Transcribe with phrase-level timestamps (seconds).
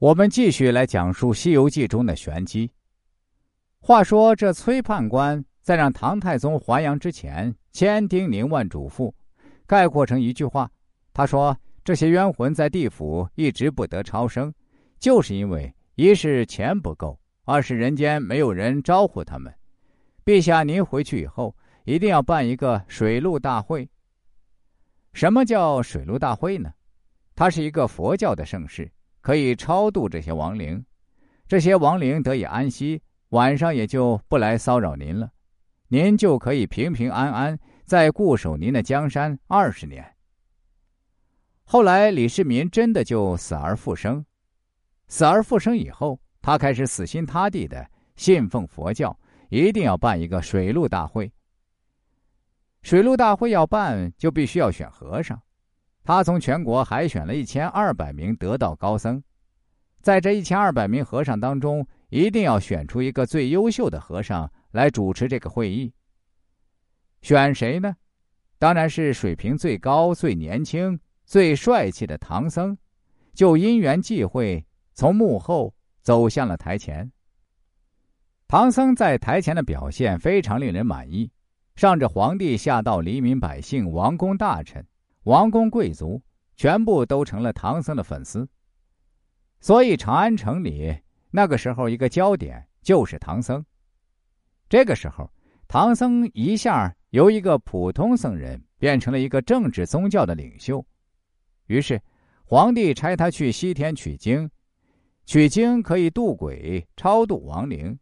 [0.00, 2.70] 我们继续来讲述《西游记》中的玄机。
[3.80, 9.12] 话说，这崔判官在让唐太宗还阳之前，千叮咛万嘱咐，
[9.66, 10.70] 概括成一句话：
[11.12, 14.54] 他说，这些冤魂在地府一直不得超生，
[15.00, 19.52] 就是因为一是钱不够，二是人间没有人招呼他们。
[20.24, 23.90] 陛下，您回去以后一定要办一个水陆大会。
[25.12, 26.72] 什么叫水陆大会呢？
[27.34, 28.88] 它是一个佛教的盛事。
[29.20, 30.84] 可以超度这些亡灵，
[31.46, 35.30] 这些亡灵得以安息，晚上也就不来骚扰您了，
[35.88, 40.14] 您就可以平平安安再固守您的江山二十年。
[41.64, 44.24] 后来李世民真的就死而复生，
[45.08, 49.18] 死而复生以后，他开始死心塌地的信奉佛教，
[49.50, 51.30] 一定要办一个水陆大会。
[52.82, 55.38] 水陆大会要办，就必须要选和尚。
[56.08, 59.22] 他从全国海选了一千二百名得道高僧，
[60.00, 65.92] 在这一千二百名和尚当中，一定要选出一个最优秀的和尚来主持这个会议。
[67.20, 67.94] 选谁呢？
[68.58, 72.74] 当然是水平最高、最年轻、最帅气的唐僧，
[73.34, 74.64] 就因缘际会
[74.94, 77.12] 从幕后走向了台前。
[78.46, 81.30] 唐僧在台前的表现非常令人满意，
[81.76, 84.82] 上至皇帝，下到黎民百姓、王公大臣。
[85.24, 86.22] 王公贵族
[86.56, 88.48] 全部都成了唐僧的粉丝，
[89.60, 90.96] 所以长安城里
[91.30, 93.64] 那个时候一个焦点就是唐僧。
[94.68, 95.30] 这个时候，
[95.66, 100.84] 唐僧一下由一个普通僧人变成了一个政治宗教的领袖。
[101.66, 102.00] 于是，
[102.44, 104.50] 皇帝差他去西天取经，
[105.26, 107.98] 取经可以渡鬼、超度亡灵。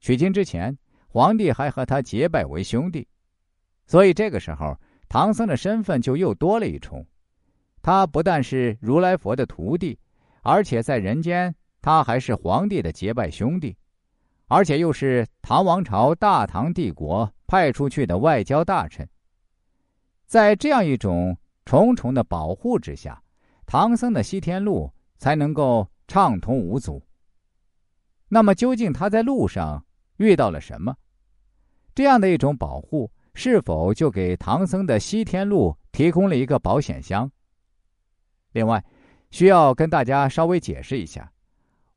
[0.00, 0.78] 取经之前，
[1.08, 3.08] 皇帝还和他结拜为兄弟，
[3.86, 4.78] 所以这个时候。
[5.14, 7.06] 唐僧的身份就又多了一重，
[7.80, 9.96] 他不但是如来佛的徒弟，
[10.42, 13.76] 而且在人间他还是皇帝的结拜兄弟，
[14.48, 19.08] 而且又是唐王朝大唐帝国派出去的外交大臣。
[20.26, 23.22] 在这样一种重重的保护之下，
[23.66, 27.00] 唐僧的西天路才能够畅通无阻。
[28.26, 30.96] 那么，究竟他在路上遇到了什么？
[31.94, 33.08] 这样的一种保护。
[33.34, 37.30] 是否就给唐僧的西天路提供了一个保险箱？
[38.52, 38.82] 另外，
[39.30, 41.30] 需要跟大家稍微解释一下，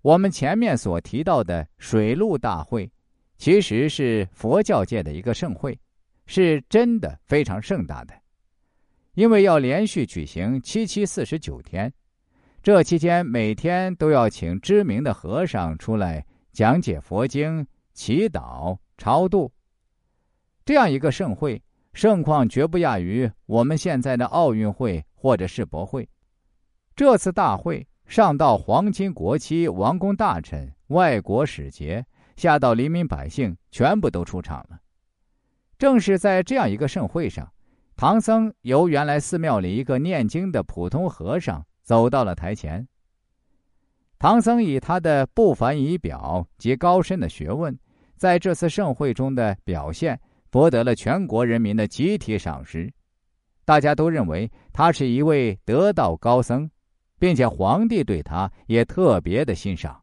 [0.02, 2.92] 我们前面所提到的水陆大会，
[3.38, 5.80] 其实是佛教界的一个盛会，
[6.26, 8.16] 是真的非常盛大的，
[9.14, 11.94] 因为要连续举行七七四十九天，
[12.64, 19.52] 这期间每天都要请知名的和尚出来讲解佛经、祈祷、超度。
[20.68, 21.64] 这样一个盛会，
[21.94, 26.10] 盛况绝不亚于我们现在的奥运会或者世博会。
[26.94, 32.06] 这次大会上到皇亲国戚、王公大臣、外国使节，
[32.36, 34.78] 下到黎民百姓，全部都出场了。
[35.78, 37.50] 正是在这样一个盛会上，
[37.96, 42.86] 唐僧由原来寺庙里一个念经的普通和尚走到了台前。
[44.20, 47.80] 唐僧以他的不凡仪表及高深的学问，
[48.18, 50.20] 在这次盛会中的表现。
[50.50, 52.92] 博得了全国人民的集体赏识，
[53.66, 56.70] 大家都认为他是一位得道高僧，
[57.20, 60.02] 并且皇帝对他也特别的欣赏。